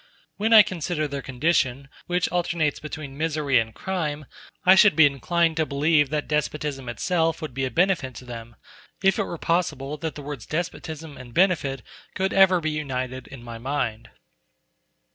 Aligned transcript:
When 0.37 0.51
I 0.51 0.63
consider 0.63 1.07
their 1.07 1.21
condition, 1.21 1.87
which 2.07 2.27
alternates 2.29 2.79
between 2.79 3.19
misery 3.19 3.59
and 3.59 3.71
crime, 3.71 4.25
I 4.65 4.73
should 4.73 4.95
be 4.95 5.05
inclined 5.05 5.57
to 5.57 5.65
believe 5.67 6.09
that 6.09 6.27
despotism 6.27 6.89
itself 6.89 7.39
would 7.39 7.53
be 7.53 7.65
a 7.65 7.69
benefit 7.69 8.15
to 8.15 8.25
them, 8.25 8.55
if 9.03 9.19
it 9.19 9.25
were 9.25 9.37
possible 9.37 9.97
that 9.97 10.15
the 10.15 10.23
words 10.23 10.47
despotism 10.47 11.17
and 11.17 11.35
benefit 11.35 11.83
could 12.15 12.33
ever 12.33 12.59
be 12.59 12.71
united 12.71 13.27
in 13.27 13.43
my 13.43 13.59
mind. 13.59 14.09